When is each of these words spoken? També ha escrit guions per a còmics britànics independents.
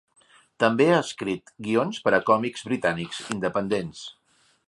També 0.61 0.87
ha 0.93 1.01
escrit 1.01 1.51
guions 1.67 2.01
per 2.07 2.15
a 2.17 2.21
còmics 2.31 2.67
britànics 2.71 3.23
independents. 3.39 4.05